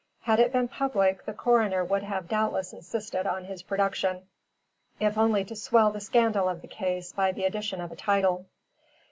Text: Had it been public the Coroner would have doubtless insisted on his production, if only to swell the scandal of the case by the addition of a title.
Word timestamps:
Had 0.23 0.39
it 0.39 0.51
been 0.51 0.67
public 0.67 1.25
the 1.27 1.33
Coroner 1.33 1.83
would 1.85 2.01
have 2.01 2.27
doubtless 2.27 2.73
insisted 2.73 3.27
on 3.27 3.45
his 3.45 3.61
production, 3.61 4.23
if 4.99 5.15
only 5.15 5.45
to 5.45 5.55
swell 5.55 5.91
the 5.91 6.01
scandal 6.01 6.49
of 6.49 6.63
the 6.63 6.67
case 6.67 7.13
by 7.13 7.31
the 7.31 7.45
addition 7.45 7.79
of 7.79 7.91
a 7.91 7.95
title. 7.95 8.47